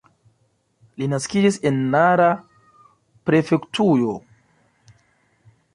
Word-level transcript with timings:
Li 1.01 1.09
naskiĝis 1.11 1.59
en 1.71 1.77
Nara 1.97 2.31
prefektujo. 3.31 4.17